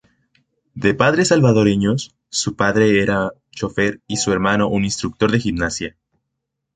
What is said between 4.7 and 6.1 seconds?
instructor de gimnasia.